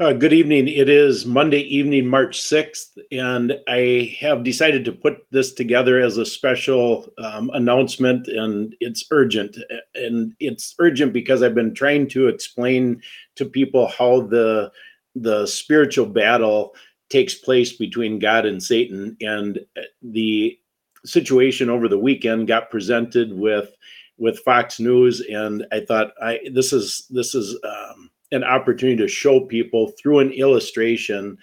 Uh, 0.00 0.12
good 0.12 0.32
evening. 0.32 0.66
It 0.66 0.88
is 0.88 1.24
Monday 1.24 1.60
evening, 1.60 2.08
March 2.08 2.40
6th, 2.40 2.98
and 3.12 3.56
I 3.68 4.16
have 4.18 4.42
decided 4.42 4.84
to 4.86 4.92
put 4.92 5.24
this 5.30 5.52
together 5.52 6.00
as 6.00 6.16
a 6.16 6.26
special 6.26 7.12
um, 7.18 7.48
announcement, 7.54 8.26
and 8.26 8.74
it's 8.80 9.04
urgent. 9.12 9.56
And 9.94 10.34
it's 10.40 10.74
urgent 10.80 11.12
because 11.12 11.44
I've 11.44 11.54
been 11.54 11.74
trying 11.74 12.08
to 12.08 12.26
explain 12.26 13.02
to 13.36 13.44
people 13.44 13.86
how 13.86 14.22
the 14.22 14.72
the 15.14 15.46
spiritual 15.46 16.06
battle 16.06 16.74
takes 17.08 17.36
place 17.36 17.74
between 17.74 18.18
God 18.18 18.46
and 18.46 18.60
Satan, 18.60 19.16
and 19.20 19.60
the 20.02 20.58
situation 21.04 21.70
over 21.70 21.86
the 21.86 22.00
weekend 22.00 22.48
got 22.48 22.68
presented 22.68 23.32
with 23.32 23.70
with 24.18 24.40
Fox 24.40 24.80
News, 24.80 25.20
and 25.20 25.64
I 25.70 25.80
thought 25.80 26.14
I 26.20 26.40
this 26.52 26.72
is 26.72 27.06
this 27.10 27.36
is 27.36 27.56
um, 27.62 28.10
an 28.34 28.44
opportunity 28.44 28.96
to 28.98 29.08
show 29.08 29.40
people 29.40 29.92
through 29.98 30.18
an 30.18 30.32
illustration 30.32 31.38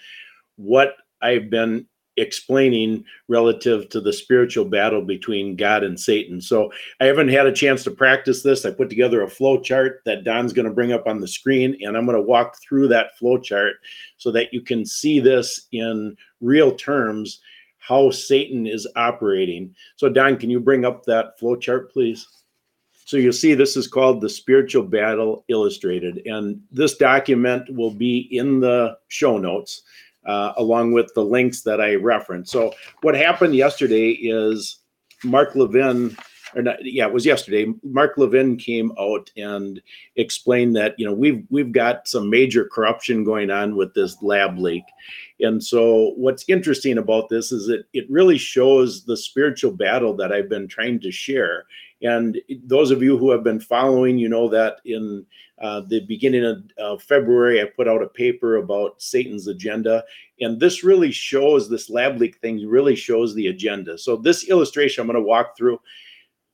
what 0.56 0.94
I've 1.20 1.50
been 1.50 1.86
explaining 2.18 3.04
relative 3.28 3.88
to 3.88 4.00
the 4.00 4.12
spiritual 4.12 4.66
battle 4.66 5.02
between 5.02 5.56
God 5.56 5.82
and 5.82 5.98
Satan. 5.98 6.40
So 6.40 6.70
I 7.00 7.06
haven't 7.06 7.28
had 7.28 7.46
a 7.46 7.52
chance 7.52 7.82
to 7.84 7.90
practice 7.90 8.42
this. 8.42 8.66
I 8.66 8.70
put 8.70 8.90
together 8.90 9.22
a 9.22 9.30
flow 9.30 9.60
chart 9.60 10.02
that 10.04 10.24
Don's 10.24 10.52
going 10.52 10.68
to 10.68 10.74
bring 10.74 10.92
up 10.92 11.06
on 11.06 11.20
the 11.20 11.28
screen 11.28 11.76
and 11.80 11.96
I'm 11.96 12.04
going 12.04 12.18
to 12.18 12.22
walk 12.22 12.56
through 12.60 12.88
that 12.88 13.16
flow 13.16 13.38
chart 13.38 13.76
so 14.18 14.30
that 14.32 14.52
you 14.52 14.60
can 14.60 14.84
see 14.84 15.20
this 15.20 15.68
in 15.72 16.14
real 16.40 16.72
terms 16.72 17.40
how 17.78 18.10
Satan 18.10 18.66
is 18.66 18.86
operating. 18.94 19.74
So 19.96 20.08
Don, 20.08 20.36
can 20.36 20.50
you 20.50 20.60
bring 20.60 20.84
up 20.84 21.04
that 21.06 21.38
flow 21.38 21.56
chart 21.56 21.90
please? 21.92 22.41
So 23.12 23.18
you'll 23.18 23.34
see 23.34 23.52
this 23.52 23.76
is 23.76 23.86
called 23.86 24.22
the 24.22 24.30
Spiritual 24.30 24.84
Battle 24.84 25.44
Illustrated. 25.48 26.22
And 26.24 26.62
this 26.70 26.96
document 26.96 27.68
will 27.68 27.90
be 27.90 28.26
in 28.30 28.60
the 28.60 28.96
show 29.08 29.36
notes 29.36 29.82
uh, 30.24 30.54
along 30.56 30.92
with 30.92 31.12
the 31.12 31.22
links 31.22 31.60
that 31.64 31.78
I 31.78 31.96
referenced. 31.96 32.50
So 32.50 32.72
what 33.02 33.14
happened 33.14 33.54
yesterday 33.54 34.12
is 34.12 34.78
Mark 35.24 35.54
Levin, 35.54 36.16
or 36.54 36.62
not, 36.62 36.78
yeah, 36.80 37.06
it 37.06 37.12
was 37.12 37.26
yesterday. 37.26 37.70
Mark 37.82 38.14
Levin 38.16 38.56
came 38.56 38.92
out 38.98 39.30
and 39.36 39.82
explained 40.16 40.74
that 40.76 40.94
you 40.96 41.04
know 41.04 41.12
we've 41.12 41.44
we've 41.50 41.72
got 41.72 42.08
some 42.08 42.30
major 42.30 42.64
corruption 42.64 43.24
going 43.24 43.50
on 43.50 43.76
with 43.76 43.92
this 43.92 44.22
lab 44.22 44.58
leak, 44.58 44.84
and 45.40 45.62
so 45.62 46.14
what's 46.16 46.48
interesting 46.48 46.96
about 46.96 47.28
this 47.28 47.52
is 47.52 47.68
it 47.68 47.84
it 47.92 48.10
really 48.10 48.38
shows 48.38 49.04
the 49.04 49.18
spiritual 49.18 49.72
battle 49.72 50.14
that 50.16 50.32
I've 50.32 50.48
been 50.48 50.66
trying 50.66 50.98
to 51.00 51.12
share. 51.12 51.66
And 52.02 52.40
those 52.64 52.90
of 52.90 53.02
you 53.02 53.16
who 53.16 53.30
have 53.30 53.44
been 53.44 53.60
following, 53.60 54.18
you 54.18 54.28
know 54.28 54.48
that 54.48 54.78
in 54.84 55.24
uh, 55.60 55.82
the 55.86 56.00
beginning 56.06 56.44
of 56.44 56.62
uh, 56.78 56.98
February, 56.98 57.62
I 57.62 57.66
put 57.66 57.86
out 57.86 58.02
a 58.02 58.08
paper 58.08 58.56
about 58.56 59.00
Satan's 59.00 59.46
agenda. 59.46 60.02
And 60.40 60.58
this 60.58 60.82
really 60.82 61.12
shows, 61.12 61.68
this 61.68 61.88
lab 61.88 62.18
leak 62.18 62.38
thing 62.38 62.66
really 62.68 62.96
shows 62.96 63.34
the 63.34 63.46
agenda. 63.46 63.96
So, 63.96 64.16
this 64.16 64.48
illustration 64.48 65.02
I'm 65.02 65.06
going 65.06 65.22
to 65.22 65.26
walk 65.26 65.56
through. 65.56 65.80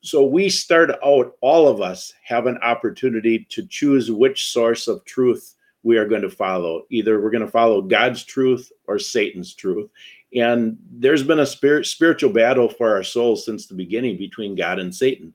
So, 0.02 0.27
we 0.27 0.50
start 0.50 0.90
out, 1.02 1.32
all 1.40 1.66
of 1.66 1.80
us 1.80 2.12
have 2.22 2.46
an 2.46 2.58
opportunity 2.58 3.46
to 3.48 3.66
choose 3.66 4.10
which 4.10 4.50
source 4.50 4.86
of 4.86 5.05
truth 5.06 5.55
we 5.83 5.96
are 5.96 6.06
going 6.06 6.22
to 6.22 6.30
follow. 6.30 6.83
Either 6.90 7.20
we're 7.20 7.30
going 7.30 7.44
to 7.44 7.50
follow 7.50 7.80
God's 7.80 8.24
truth 8.24 8.70
or 8.86 8.98
Satan's 8.98 9.55
truth. 9.55 9.88
And 10.34 10.76
there's 10.90 11.22
been 11.22 11.40
a 11.40 11.46
spirit, 11.46 11.86
spiritual 11.86 12.32
battle 12.32 12.68
for 12.68 12.94
our 12.94 13.02
souls 13.02 13.44
since 13.44 13.66
the 13.66 13.74
beginning 13.74 14.18
between 14.18 14.54
God 14.54 14.78
and 14.78 14.94
Satan. 14.94 15.34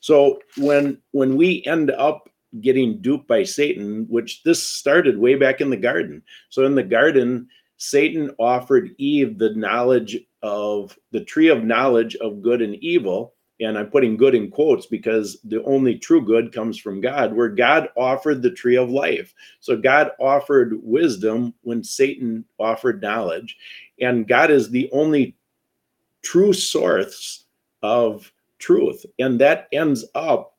So 0.00 0.40
when 0.58 0.98
when 1.12 1.36
we 1.36 1.64
end 1.64 1.90
up 1.90 2.28
getting 2.60 3.00
duped 3.00 3.26
by 3.26 3.42
Satan, 3.42 4.06
which 4.08 4.42
this 4.42 4.66
started 4.66 5.18
way 5.18 5.34
back 5.34 5.60
in 5.60 5.70
the 5.70 5.76
garden. 5.76 6.22
So 6.50 6.64
in 6.64 6.74
the 6.74 6.82
garden, 6.82 7.48
Satan 7.78 8.30
offered 8.38 8.94
Eve 8.98 9.38
the 9.38 9.54
knowledge 9.54 10.18
of 10.42 10.96
the 11.10 11.24
tree 11.24 11.48
of 11.48 11.64
knowledge 11.64 12.16
of 12.16 12.42
good 12.42 12.62
and 12.62 12.76
evil 12.76 13.34
and 13.60 13.78
I'm 13.78 13.86
putting 13.86 14.16
good 14.16 14.34
in 14.34 14.50
quotes 14.50 14.86
because 14.86 15.38
the 15.44 15.62
only 15.64 15.96
true 15.96 16.24
good 16.24 16.52
comes 16.52 16.78
from 16.78 17.00
God, 17.00 17.32
where 17.34 17.48
God 17.48 17.88
offered 17.96 18.42
the 18.42 18.50
tree 18.50 18.76
of 18.76 18.90
life. 18.90 19.32
So 19.60 19.76
God 19.76 20.10
offered 20.18 20.74
wisdom 20.82 21.54
when 21.62 21.84
Satan 21.84 22.44
offered 22.58 23.00
knowledge. 23.00 23.56
And 24.00 24.26
God 24.26 24.50
is 24.50 24.70
the 24.70 24.90
only 24.92 25.36
true 26.22 26.52
source 26.52 27.44
of 27.82 28.32
truth. 28.58 29.06
And 29.18 29.40
that 29.40 29.68
ends 29.72 30.04
up 30.14 30.56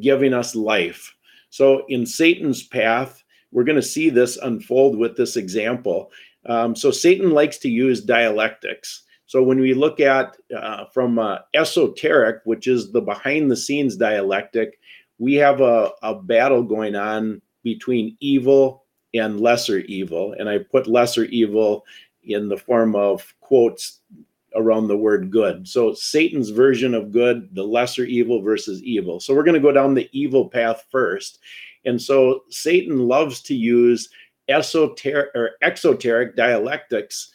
giving 0.00 0.34
us 0.34 0.54
life. 0.54 1.14
So 1.50 1.86
in 1.88 2.04
Satan's 2.04 2.62
path, 2.62 3.24
we're 3.52 3.64
going 3.64 3.76
to 3.76 3.82
see 3.82 4.10
this 4.10 4.36
unfold 4.36 4.98
with 4.98 5.16
this 5.16 5.36
example. 5.36 6.10
Um, 6.44 6.76
so 6.76 6.90
Satan 6.90 7.30
likes 7.30 7.56
to 7.58 7.70
use 7.70 8.02
dialectics. 8.02 9.04
So 9.28 9.42
when 9.42 9.60
we 9.60 9.74
look 9.74 10.00
at 10.00 10.38
uh, 10.56 10.86
from 10.86 11.18
uh, 11.18 11.40
esoteric, 11.54 12.40
which 12.44 12.66
is 12.66 12.92
the 12.92 13.02
behind 13.02 13.50
the 13.50 13.56
scenes 13.56 13.94
dialectic, 13.94 14.80
we 15.18 15.34
have 15.34 15.60
a, 15.60 15.90
a 16.02 16.14
battle 16.14 16.62
going 16.62 16.96
on 16.96 17.42
between 17.62 18.16
evil 18.20 18.84
and 19.12 19.38
lesser 19.38 19.80
evil. 19.80 20.34
And 20.38 20.48
I 20.48 20.58
put 20.58 20.86
lesser 20.86 21.24
evil 21.24 21.84
in 22.24 22.48
the 22.48 22.56
form 22.56 22.96
of 22.96 23.34
quotes 23.40 24.00
around 24.56 24.88
the 24.88 24.96
word 24.96 25.30
good. 25.30 25.68
So 25.68 25.92
Satan's 25.92 26.48
version 26.48 26.94
of 26.94 27.12
good, 27.12 27.54
the 27.54 27.64
lesser 27.64 28.04
evil 28.04 28.40
versus 28.40 28.82
evil. 28.82 29.20
So 29.20 29.34
we're 29.34 29.44
going 29.44 29.52
to 29.52 29.60
go 29.60 29.72
down 29.72 29.92
the 29.92 30.08
evil 30.12 30.48
path 30.48 30.86
first. 30.90 31.38
And 31.84 32.00
so 32.00 32.44
Satan 32.48 33.06
loves 33.06 33.42
to 33.42 33.54
use 33.54 34.08
esoteric 34.48 35.34
or 35.34 35.50
exoteric 35.60 36.34
dialectics 36.34 37.30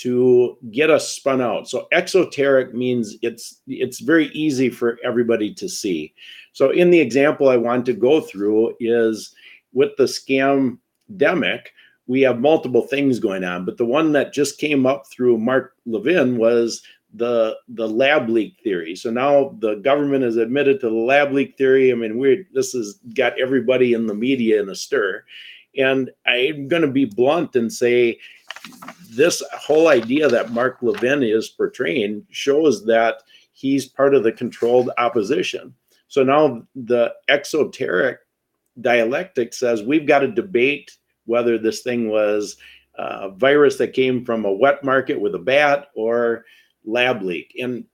to 0.00 0.56
get 0.70 0.88
us 0.88 1.10
spun 1.10 1.40
out. 1.40 1.68
So 1.68 1.86
exoteric 1.92 2.72
means 2.72 3.16
it's 3.22 3.60
it's 3.66 4.00
very 4.00 4.28
easy 4.28 4.70
for 4.70 4.98
everybody 5.04 5.52
to 5.54 5.68
see. 5.68 6.14
So 6.52 6.70
in 6.70 6.90
the 6.90 7.00
example 7.00 7.48
I 7.48 7.56
want 7.56 7.84
to 7.86 7.92
go 7.92 8.20
through 8.20 8.76
is 8.80 9.34
with 9.72 9.90
the 9.98 10.04
scam 10.04 10.78
demic, 11.16 11.66
we 12.06 12.22
have 12.22 12.40
multiple 12.40 12.82
things 12.82 13.18
going 13.18 13.44
on, 13.44 13.64
but 13.64 13.76
the 13.76 13.84
one 13.84 14.12
that 14.12 14.32
just 14.32 14.58
came 14.58 14.86
up 14.86 15.06
through 15.06 15.38
Mark 15.38 15.74
Levin 15.84 16.38
was 16.38 16.82
the 17.14 17.56
the 17.68 17.88
lab 17.88 18.28
leak 18.28 18.56
theory. 18.64 18.96
So 18.96 19.10
now 19.10 19.56
the 19.58 19.74
government 19.76 20.24
has 20.24 20.36
admitted 20.36 20.80
to 20.80 20.88
the 20.88 20.94
lab 20.94 21.32
leak 21.32 21.58
theory. 21.58 21.92
I 21.92 21.94
mean, 21.94 22.18
we 22.18 22.46
this 22.54 22.72
has 22.72 23.00
got 23.14 23.38
everybody 23.40 23.92
in 23.92 24.06
the 24.06 24.14
media 24.14 24.62
in 24.62 24.68
a 24.68 24.74
stir. 24.74 25.24
And 25.76 26.10
I'm 26.26 26.66
going 26.66 26.82
to 26.82 26.88
be 26.88 27.04
blunt 27.04 27.54
and 27.54 27.72
say 27.72 28.18
this 29.10 29.42
whole 29.52 29.88
idea 29.88 30.28
that 30.28 30.52
Mark 30.52 30.78
Levin 30.82 31.22
is 31.22 31.48
portraying 31.48 32.26
shows 32.30 32.84
that 32.86 33.22
he's 33.52 33.86
part 33.86 34.14
of 34.14 34.22
the 34.22 34.32
controlled 34.32 34.90
opposition. 34.98 35.74
So 36.08 36.22
now 36.22 36.62
the 36.74 37.12
exoteric 37.28 38.18
dialectic 38.80 39.52
says 39.52 39.82
we've 39.82 40.06
got 40.06 40.20
to 40.20 40.28
debate 40.28 40.96
whether 41.26 41.58
this 41.58 41.82
thing 41.82 42.08
was 42.08 42.56
a 42.96 43.30
virus 43.30 43.76
that 43.78 43.92
came 43.92 44.24
from 44.24 44.44
a 44.44 44.52
wet 44.52 44.84
market 44.84 45.20
with 45.20 45.34
a 45.34 45.38
bat 45.38 45.88
or 45.94 46.44
lab 46.84 47.22
leak. 47.22 47.54
And 47.60 47.84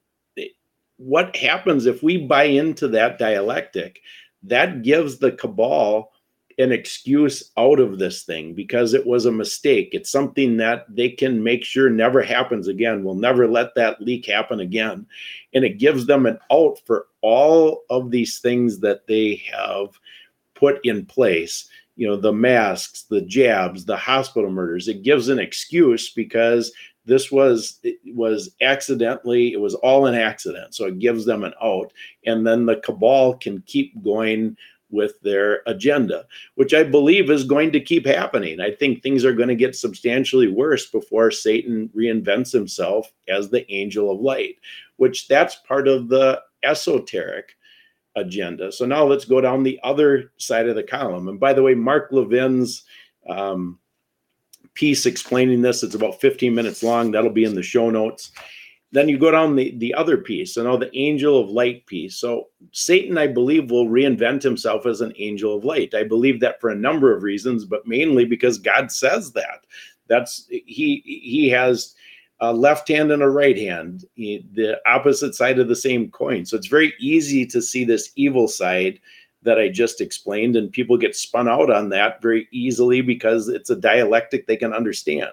what 0.97 1.37
happens 1.37 1.87
if 1.87 2.03
we 2.03 2.17
buy 2.27 2.45
into 2.45 2.89
that 2.89 3.19
dialectic? 3.19 4.01
That 4.43 4.83
gives 4.83 5.19
the 5.19 5.33
cabal 5.33 6.13
an 6.59 6.73
excuse 6.73 7.51
out 7.59 7.79
of 7.79 7.99
this 7.99 8.23
thing 8.23 8.55
because 8.55 8.95
it 8.95 9.07
was 9.07 9.27
a 9.27 9.33
mistake. 9.33 9.91
It's 9.93 10.11
something 10.11 10.57
that 10.57 10.87
they 10.89 11.11
can 11.11 11.43
make 11.43 11.65
sure 11.65 11.91
never 11.91 12.23
happens 12.23 12.67
again. 12.67 13.05
We'll 13.05 13.15
never 13.15 13.47
let 13.47 13.75
that 13.75 14.01
leak 14.01 14.27
happen 14.27 14.61
again. 14.61 15.07
And 15.53 15.65
it 15.65 15.79
gives 15.79 16.07
them 16.07 16.25
an 16.25 16.39
out 16.51 16.81
for 16.87 17.09
all 17.21 17.83
of 17.91 18.11
these 18.11 18.39
things 18.39 18.79
that 18.81 19.07
they 19.07 19.43
have 19.53 19.99
put 20.55 20.81
in 20.85 21.05
place. 21.05 21.69
You 21.97 22.09
know, 22.09 22.17
the 22.17 22.33
masks, 22.33 23.03
the 23.03 23.23
jabs, 23.23 23.85
the 23.85 23.97
hospital 23.97 24.51
murders. 24.51 24.89
It 24.89 25.03
gives 25.03 25.29
an 25.29 25.39
excuse 25.39 26.11
because 26.11 26.73
this 27.07 27.31
was 27.31 27.79
it 27.83 27.99
was 28.15 28.51
accidentally 28.61 29.53
it 29.53 29.61
was 29.61 29.75
all 29.77 30.07
an 30.07 30.15
accident 30.17 30.75
so 30.75 30.87
it 30.87 30.99
gives 30.99 31.25
them 31.25 31.45
an 31.45 31.55
out 31.63 31.93
and 32.27 32.45
then 32.45 32.67
the 32.67 32.77
cabal 32.77 33.35
can 33.35 33.63
keep 33.63 34.03
going 34.03 34.57
with 34.91 35.21
their 35.21 35.63
agenda, 35.67 36.27
which 36.55 36.73
I 36.73 36.85
believe 36.85 37.31
is 37.31 37.45
going 37.45 37.73
to 37.73 37.81
keep 37.81 38.07
happening. 38.07 38.61
I 38.61 38.71
think 38.71 39.03
things 39.03 39.25
are 39.25 39.35
going 39.35 39.49
to 39.49 39.55
get 39.55 39.75
substantially 39.75 40.49
worse 40.49 40.87
before 40.87 41.31
Satan 41.31 41.91
reinvents 41.97 42.53
himself 42.53 43.13
as 43.29 43.51
the 43.51 43.71
angel 43.73 44.11
of 44.11 44.21
light, 44.21 44.57
which 44.97 45.29
that's 45.29 45.57
part 45.57 45.89
of 45.89 46.09
the 46.09 46.41
esoteric 46.63 47.57
agenda. 48.15 48.73
So 48.73 48.87
now 48.87 49.05
let's 49.05 49.25
go 49.25 49.41
down 49.41 49.63
the 49.63 49.81
other 49.83 50.33
side 50.39 50.69
of 50.69 50.77
the 50.77 50.83
column. 50.83 51.29
And 51.29 51.39
by 51.39 51.53
the 51.53 51.63
way, 51.63 51.75
Mark 51.75 52.11
Levin's 52.11 52.85
um, 53.29 53.79
piece 54.75 55.05
explaining 55.05 55.63
this, 55.63 55.83
it's 55.83 55.95
about 55.95 56.21
15 56.21 56.55
minutes 56.55 56.83
long. 56.83 57.11
That'll 57.11 57.31
be 57.31 57.45
in 57.45 57.55
the 57.55 57.63
show 57.63 57.91
notes 57.91 58.33
then 58.97 59.09
you 59.09 59.19
go 59.19 59.31
down 59.31 59.57
the, 59.57 59.77
the 59.79 59.93
other 59.95 60.17
piece, 60.17 60.57
and 60.57 60.67
all 60.67 60.79
the 60.79 60.97
angel 60.97 61.41
of 61.41 61.51
light 61.51 61.85
piece. 61.87 62.17
So 62.17 62.49
Satan, 62.73 63.19
I 63.19 63.27
believe, 63.27 63.71
will 63.71 63.87
reinvent 63.87 64.43
himself 64.43 64.87
as 64.87 65.01
an 65.01 65.13
angel 65.19 65.57
of 65.57 65.65
light. 65.65 65.95
I 65.95 66.05
believe 66.05 66.41
that 66.41 66.61
for 66.61 66.71
a 66.71 66.77
number 66.77 67.15
of 67.15 67.23
reasons, 67.23 67.65
but 67.65 67.87
mainly 67.87 68.25
because 68.25 68.59
God 68.59 68.91
says 68.91 69.33
that. 69.33 69.67
That's 70.09 70.47
he 70.49 71.03
he 71.05 71.49
has 71.51 71.95
a 72.41 72.53
left 72.53 72.89
hand 72.89 73.11
and 73.11 73.23
a 73.23 73.29
right 73.29 73.57
hand, 73.57 74.05
the 74.17 74.79
opposite 74.87 75.35
side 75.35 75.59
of 75.59 75.69
the 75.69 75.77
same 75.77 76.11
coin. 76.11 76.45
So 76.45 76.57
it's 76.57 76.67
very 76.67 76.93
easy 77.01 77.47
to 77.47 77.63
see 77.63 77.85
this 77.85 78.13
evil 78.15 78.47
side 78.47 79.01
that 79.43 79.59
I 79.59 79.69
just 79.69 80.01
explained, 80.01 80.57
and 80.57 80.73
people 80.73 80.99
get 80.99 81.17
spun 81.17 81.49
out 81.49 81.71
on 81.71 81.89
that 81.91 82.21
very 82.21 82.49
easily 82.51 83.01
because 83.01 83.49
it's 83.49 83.71
a 83.71 83.77
dialectic 83.77 84.47
they 84.47 84.57
can 84.57 84.73
understand. 84.73 85.31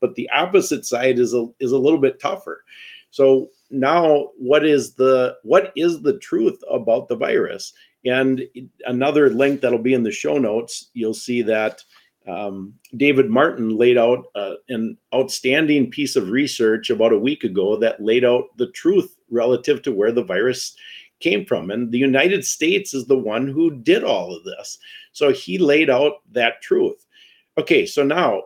But 0.00 0.14
the 0.14 0.30
opposite 0.30 0.86
side 0.86 1.18
is 1.18 1.34
a 1.34 1.46
is 1.60 1.72
a 1.72 1.78
little 1.78 2.00
bit 2.00 2.20
tougher. 2.20 2.64
So 3.10 3.48
now, 3.70 4.30
what 4.36 4.64
is 4.64 4.94
the 4.94 5.36
what 5.42 5.72
is 5.76 6.02
the 6.02 6.18
truth 6.18 6.58
about 6.70 7.08
the 7.08 7.16
virus? 7.16 7.72
And 8.04 8.42
another 8.84 9.30
link 9.30 9.60
that'll 9.60 9.78
be 9.78 9.94
in 9.94 10.04
the 10.04 10.12
show 10.12 10.38
notes, 10.38 10.90
you'll 10.94 11.14
see 11.14 11.42
that 11.42 11.82
um, 12.28 12.74
David 12.96 13.30
Martin 13.30 13.76
laid 13.76 13.98
out 13.98 14.26
uh, 14.34 14.54
an 14.68 14.96
outstanding 15.14 15.90
piece 15.90 16.16
of 16.16 16.30
research 16.30 16.90
about 16.90 17.12
a 17.12 17.18
week 17.18 17.44
ago 17.44 17.76
that 17.76 18.02
laid 18.02 18.24
out 18.24 18.44
the 18.56 18.70
truth 18.72 19.16
relative 19.30 19.82
to 19.82 19.92
where 19.92 20.12
the 20.12 20.24
virus 20.24 20.76
came 21.20 21.44
from. 21.44 21.70
And 21.70 21.90
the 21.90 21.98
United 21.98 22.44
States 22.44 22.94
is 22.94 23.06
the 23.06 23.18
one 23.18 23.46
who 23.46 23.70
did 23.70 24.04
all 24.04 24.34
of 24.34 24.44
this. 24.44 24.78
So 25.12 25.32
he 25.32 25.58
laid 25.58 25.88
out 25.88 26.14
that 26.32 26.62
truth. 26.62 27.06
Okay, 27.58 27.86
so 27.86 28.02
now 28.02 28.42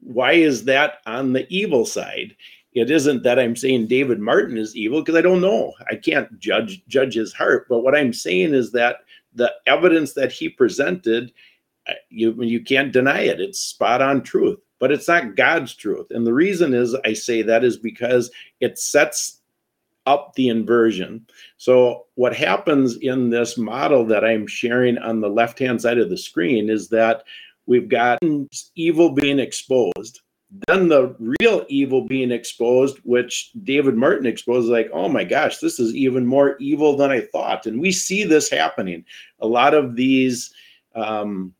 why 0.00 0.32
is 0.32 0.64
that 0.64 0.98
on 1.06 1.32
the 1.32 1.46
evil 1.54 1.84
side? 1.84 2.34
It 2.74 2.90
isn't 2.90 3.22
that 3.22 3.38
I'm 3.38 3.56
saying 3.56 3.88
David 3.88 4.18
Martin 4.18 4.56
is 4.56 4.74
evil 4.74 5.00
because 5.00 5.16
I 5.16 5.20
don't 5.20 5.40
know. 5.42 5.72
I 5.90 5.96
can't 5.96 6.38
judge 6.38 6.82
judge 6.88 7.14
his 7.14 7.32
heart, 7.32 7.66
but 7.68 7.80
what 7.80 7.94
I'm 7.94 8.12
saying 8.12 8.54
is 8.54 8.72
that 8.72 8.98
the 9.34 9.52
evidence 9.66 10.14
that 10.14 10.32
he 10.32 10.48
presented 10.48 11.32
uh, 11.88 11.94
you 12.08 12.40
you 12.42 12.62
can't 12.62 12.92
deny 12.92 13.20
it. 13.22 13.40
It's 13.40 13.58
spot 13.58 14.00
on 14.00 14.22
truth, 14.22 14.58
but 14.78 14.92
it's 14.92 15.08
not 15.08 15.36
God's 15.36 15.74
truth. 15.74 16.06
And 16.10 16.26
the 16.26 16.34
reason 16.34 16.74
is 16.74 16.94
I 17.04 17.12
say 17.12 17.42
that 17.42 17.64
is 17.64 17.76
because 17.76 18.30
it 18.60 18.78
sets 18.78 19.40
up 20.06 20.34
the 20.34 20.48
inversion. 20.48 21.26
So 21.58 22.06
what 22.14 22.34
happens 22.34 22.96
in 22.96 23.30
this 23.30 23.56
model 23.56 24.04
that 24.06 24.24
I'm 24.24 24.46
sharing 24.46 24.98
on 24.98 25.20
the 25.20 25.28
left-hand 25.28 25.80
side 25.80 25.98
of 25.98 26.10
the 26.10 26.16
screen 26.16 26.70
is 26.70 26.88
that 26.88 27.24
we've 27.66 27.88
got 27.88 28.18
evil 28.74 29.10
being 29.10 29.38
exposed. 29.38 30.20
Then 30.68 30.88
the 30.88 31.16
real 31.40 31.64
evil 31.68 32.06
being 32.06 32.30
exposed, 32.30 32.98
which 33.04 33.50
David 33.62 33.96
Martin 33.96 34.26
exposed, 34.26 34.68
like, 34.68 34.90
oh 34.92 35.08
my 35.08 35.24
gosh, 35.24 35.58
this 35.58 35.80
is 35.80 35.94
even 35.94 36.26
more 36.26 36.56
evil 36.58 36.96
than 36.96 37.10
I 37.10 37.20
thought. 37.20 37.66
And 37.66 37.80
we 37.80 37.90
see 37.90 38.24
this 38.24 38.50
happening. 38.50 39.04
A 39.40 39.46
lot 39.46 39.72
of 39.72 39.96
these 39.96 40.52
um, 40.94 41.54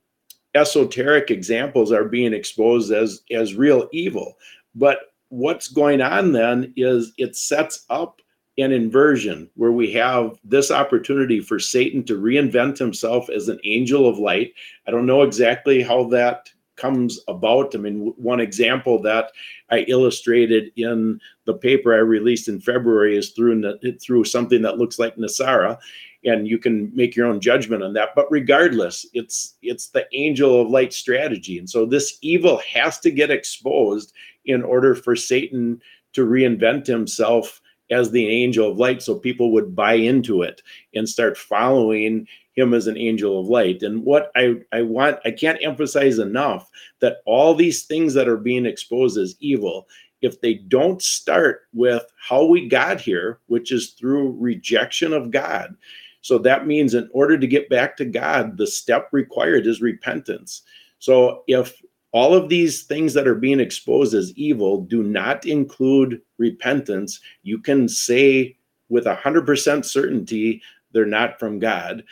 esoteric 0.55 1.31
examples 1.31 1.91
are 1.91 2.05
being 2.05 2.35
exposed 2.35 2.93
as 2.93 3.23
as 3.31 3.55
real 3.55 3.89
evil 3.93 4.37
but 4.75 5.13
what's 5.29 5.69
going 5.69 6.01
on 6.01 6.33
then 6.33 6.73
is 6.77 7.13
it 7.19 7.37
sets 7.37 7.85
up 7.91 8.21
an 8.59 8.71
inversion 8.71 9.49
where 9.55 9.73
we 9.73 9.91
have 9.93 10.39
this 10.45 10.71
opportunity 10.71 11.41
for 11.41 11.59
Satan 11.59 12.05
to 12.05 12.21
reinvent 12.21 12.77
himself 12.79 13.31
as 13.31 13.49
an 13.49 13.59
angel 13.65 14.07
of 14.07 14.19
light. 14.19 14.53
I 14.87 14.91
don't 14.91 15.07
know 15.07 15.23
exactly 15.23 15.83
how 15.83 16.05
that 16.09 16.51
comes 16.83 17.21
about. 17.29 17.75
I 17.75 17.79
mean, 17.79 18.13
one 18.17 18.41
example 18.41 19.01
that 19.03 19.31
I 19.71 19.81
illustrated 19.89 20.73
in 20.77 21.21
the 21.45 21.55
paper 21.55 21.95
I 21.95 21.99
released 21.99 22.49
in 22.49 22.61
February 22.61 23.17
is 23.17 23.31
through 23.31 23.79
through 24.03 24.25
something 24.25 24.63
that 24.63 24.79
looks 24.79 24.99
like 24.99 25.17
NESARA, 25.17 25.79
and 26.25 26.47
you 26.47 26.59
can 26.59 26.91
make 26.95 27.17
your 27.17 27.27
own 27.27 27.41
judgment 27.41 27.83
on 27.83 27.93
that 27.93 28.11
but 28.15 28.31
regardless 28.31 29.07
it's 29.13 29.57
it's 29.63 29.89
the 29.89 30.07
angel 30.13 30.61
of 30.61 30.71
light 30.71 30.93
strategy 30.93 31.59
and 31.59 31.69
so 31.69 31.85
this 31.85 32.19
evil 32.23 32.61
has 32.73 32.99
to 32.99 33.11
get 33.11 33.31
exposed 33.31 34.13
in 34.45 34.63
order 34.63 34.95
for 34.95 35.17
satan 35.17 35.81
to 36.13 36.27
reinvent 36.27 36.87
himself 36.87 37.61
as 37.93 38.11
the 38.11 38.27
angel 38.29 38.71
of 38.71 38.79
light 38.79 39.03
so 39.03 39.15
people 39.15 39.53
would 39.53 39.77
buy 39.77 39.95
into 39.95 40.43
it 40.43 40.63
and 40.95 41.09
start 41.09 41.39
following 41.39 42.27
him 42.55 42.75
as 42.75 42.87
an 42.87 42.99
angel 42.99 43.41
of 43.41 43.47
light 43.47 43.83
and 43.83 44.05
what 44.05 44.31
i 44.35 44.55
i 44.73 44.83
want 44.83 45.19
i 45.25 45.31
can't 45.31 45.63
emphasize 45.63 46.19
enough 46.19 46.69
that 47.01 47.19
all 47.27 47.55
these 47.55 47.85
things 47.85 48.15
that 48.15 48.29
are 48.29 48.37
being 48.37 48.67
exposed 48.67 49.17
as 49.17 49.37
evil 49.41 49.87
if 50.23 50.41
they 50.41 50.55
don't 50.55 51.03
start 51.03 51.63
with 51.73 52.05
how 52.19 52.45
we 52.45 52.69
got 52.69 53.01
here 53.01 53.39
which 53.47 53.71
is 53.71 53.91
through 53.91 54.37
rejection 54.39 55.13
of 55.13 55.31
god 55.31 55.77
so 56.23 56.39
that 56.39 56.67
means 56.67 56.95
in 56.95 57.11
order 57.13 57.37
to 57.37 57.47
get 57.47 57.69
back 57.69 57.97
to 57.97 58.05
God, 58.05 58.57
the 58.57 58.67
step 58.67 59.09
required 59.11 59.67
is 59.67 59.83
repentance. 59.83 60.63
So 61.01 61.43
if 61.49 61.83
all 62.13 62.35
of 62.35 62.49
these 62.49 62.83
things 62.83 63.15
that 63.15 63.27
are 63.27 63.35
being 63.35 63.61
exposed 63.61 64.15
as 64.15 64.33
evil 64.37 64.83
do 64.83 65.03
not 65.03 65.47
include 65.47 66.21
repentance, 66.39 67.21
you 67.43 67.59
can 67.59 67.89
say 67.89 68.57
with 68.89 69.07
100% 69.07 69.85
certainty 69.85 70.63
they're 70.93 71.07
not 71.07 71.39
from 71.39 71.59
God. 71.59 72.05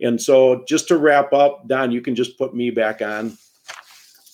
And 0.00 0.20
so 0.20 0.64
just 0.68 0.86
to 0.88 0.98
wrap 0.98 1.32
up, 1.32 1.66
Don, 1.66 1.90
you 1.90 2.02
can 2.02 2.14
just 2.14 2.38
put 2.38 2.54
me 2.54 2.70
back 2.70 3.02
on. 3.02 3.36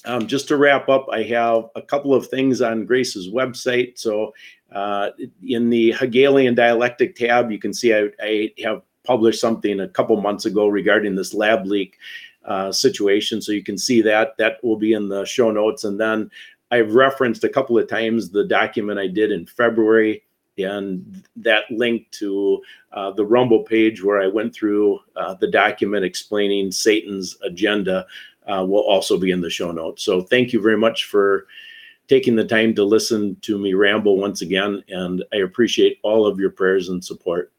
Um, 0.04 0.26
just 0.26 0.48
to 0.48 0.56
wrap 0.56 0.88
up, 0.88 1.06
I 1.10 1.22
have 1.22 1.70
a 1.76 1.80
couple 1.80 2.12
of 2.12 2.26
things 2.26 2.60
on 2.60 2.84
Grace's 2.84 3.30
website. 3.30 3.98
So 3.98 4.34
uh, 4.72 5.10
in 5.42 5.70
the 5.70 5.92
Hegelian 5.92 6.54
dialectic 6.54 7.16
tab, 7.16 7.50
you 7.50 7.58
can 7.58 7.72
see 7.72 7.94
I, 7.94 8.10
I 8.20 8.52
have 8.64 8.82
published 9.04 9.40
something 9.40 9.80
a 9.80 9.88
couple 9.88 10.20
months 10.20 10.44
ago 10.44 10.66
regarding 10.66 11.14
this 11.14 11.32
lab 11.32 11.66
leak 11.66 11.96
uh, 12.44 12.72
situation. 12.72 13.40
So 13.40 13.52
you 13.52 13.62
can 13.62 13.78
see 13.78 14.02
that. 14.02 14.36
That 14.38 14.62
will 14.62 14.76
be 14.76 14.92
in 14.92 15.08
the 15.08 15.24
show 15.24 15.50
notes. 15.50 15.84
And 15.84 15.98
then 15.98 16.30
I've 16.70 16.94
referenced 16.94 17.44
a 17.44 17.48
couple 17.48 17.78
of 17.78 17.88
times 17.88 18.30
the 18.30 18.44
document 18.44 18.98
I 18.98 19.06
did 19.06 19.30
in 19.32 19.46
February 19.46 20.22
and 20.58 21.24
that 21.36 21.64
link 21.70 22.10
to 22.12 22.62
uh, 22.92 23.10
the 23.10 23.24
Rumble 23.24 23.62
page 23.62 24.02
where 24.02 24.20
I 24.20 24.28
went 24.28 24.54
through 24.54 25.00
uh, 25.16 25.34
the 25.34 25.50
document 25.50 26.04
explaining 26.04 26.70
Satan's 26.70 27.36
agenda 27.42 28.06
uh, 28.46 28.64
will 28.64 28.82
also 28.82 29.18
be 29.18 29.30
in 29.30 29.40
the 29.40 29.50
show 29.50 29.72
notes. 29.72 30.04
So 30.04 30.22
thank 30.22 30.52
you 30.52 30.60
very 30.60 30.76
much 30.76 31.04
for 31.04 31.46
taking 32.08 32.36
the 32.36 32.44
time 32.44 32.74
to 32.74 32.84
listen 32.84 33.36
to 33.42 33.58
me 33.58 33.74
ramble 33.74 34.18
once 34.18 34.42
again. 34.42 34.84
And 34.88 35.24
I 35.32 35.38
appreciate 35.38 35.98
all 36.02 36.26
of 36.26 36.38
your 36.38 36.50
prayers 36.50 36.88
and 36.88 37.04
support. 37.04 37.53